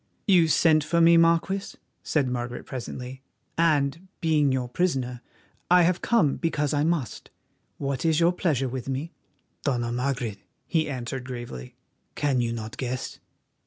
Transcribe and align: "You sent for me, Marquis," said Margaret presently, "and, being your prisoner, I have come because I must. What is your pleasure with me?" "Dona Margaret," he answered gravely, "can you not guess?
"You 0.25 0.47
sent 0.47 0.83
for 0.83 0.99
me, 0.99 1.15
Marquis," 1.15 1.75
said 2.01 2.27
Margaret 2.27 2.65
presently, 2.65 3.21
"and, 3.55 4.07
being 4.19 4.51
your 4.51 4.67
prisoner, 4.67 5.21
I 5.69 5.83
have 5.83 6.01
come 6.01 6.37
because 6.37 6.73
I 6.73 6.83
must. 6.83 7.29
What 7.77 8.03
is 8.03 8.19
your 8.19 8.33
pleasure 8.33 8.67
with 8.67 8.89
me?" 8.89 9.11
"Dona 9.63 9.91
Margaret," 9.91 10.39
he 10.65 10.89
answered 10.89 11.23
gravely, 11.25 11.75
"can 12.15 12.41
you 12.41 12.51
not 12.51 12.77
guess? 12.77 13.19